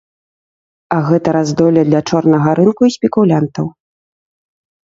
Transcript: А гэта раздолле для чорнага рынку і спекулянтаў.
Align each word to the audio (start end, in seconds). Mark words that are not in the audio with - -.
А 0.95 0.97
гэта 1.09 1.29
раздолле 1.37 1.81
для 1.89 2.01
чорнага 2.13 2.49
рынку 2.61 2.81
і 2.89 2.95
спекулянтаў. 2.97 3.65